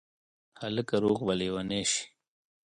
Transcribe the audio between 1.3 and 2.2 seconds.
لېونی شې